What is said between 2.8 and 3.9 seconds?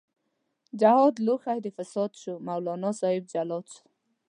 صاحب جلاد شو